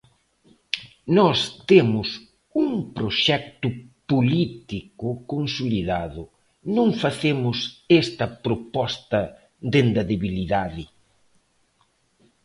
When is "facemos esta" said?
7.03-8.25